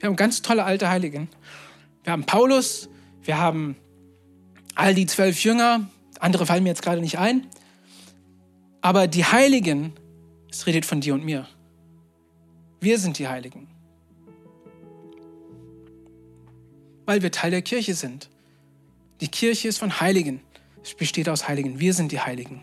[0.00, 1.28] Wir haben ganz tolle alte Heiligen.
[2.04, 2.88] Wir haben Paulus,
[3.22, 3.76] wir haben
[4.74, 7.46] all die zwölf Jünger, andere fallen mir jetzt gerade nicht ein.
[8.80, 9.92] Aber die Heiligen,
[10.50, 11.46] es redet von dir und mir.
[12.80, 13.68] Wir sind die Heiligen.
[17.06, 18.28] Weil wir Teil der Kirche sind.
[19.20, 20.40] Die Kirche ist von Heiligen.
[20.82, 21.78] Es besteht aus Heiligen.
[21.78, 22.60] Wir sind die Heiligen.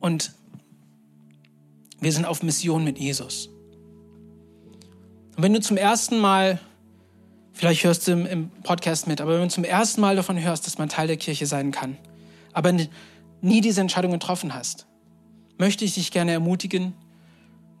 [0.00, 0.32] Und
[2.00, 3.48] wir sind auf Mission mit Jesus.
[5.36, 6.60] Und wenn du zum ersten Mal,
[7.52, 10.78] vielleicht hörst du im Podcast mit, aber wenn du zum ersten Mal davon hörst, dass
[10.78, 11.96] man Teil der Kirche sein kann,
[12.52, 12.72] aber
[13.40, 14.86] nie diese Entscheidung getroffen hast,
[15.58, 16.94] möchte ich dich gerne ermutigen,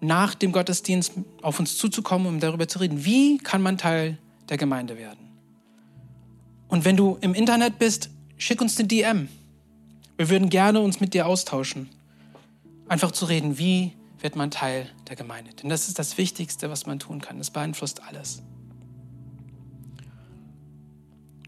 [0.00, 1.12] nach dem Gottesdienst
[1.42, 3.04] auf uns zuzukommen, um darüber zu reden.
[3.04, 5.18] Wie kann man Teil der Gemeinde werden?
[6.68, 9.28] Und wenn du im Internet bist, schick uns eine DM.
[10.16, 11.88] Wir würden gerne uns mit dir austauschen.
[12.88, 15.52] Einfach zu reden, wie wird man Teil der Gemeinde.
[15.52, 17.38] Denn das ist das Wichtigste, was man tun kann.
[17.38, 18.42] Das beeinflusst alles.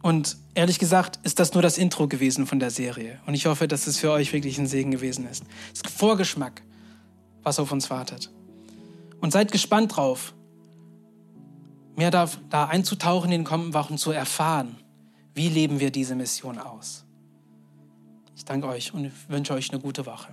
[0.03, 3.21] Und ehrlich gesagt ist das nur das Intro gewesen von der Serie.
[3.27, 5.45] Und ich hoffe, dass es für euch wirklich ein Segen gewesen ist.
[5.73, 6.62] Das ist Vorgeschmack,
[7.43, 8.31] was auf uns wartet.
[9.21, 10.33] Und seid gespannt drauf,
[11.97, 14.79] mehr da, da einzutauchen in den kommenden Wochen zu erfahren,
[15.35, 17.05] wie leben wir diese Mission aus.
[18.35, 20.33] Ich danke euch und wünsche euch eine gute Woche.